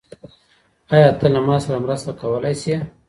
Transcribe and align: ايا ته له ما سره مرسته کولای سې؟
ايا 0.93 1.09
ته 1.19 1.27
له 1.33 1.39
ما 1.47 1.57
سره 1.63 1.77
مرسته 1.85 2.11
کولای 2.21 2.55
سې؟ 2.61 2.75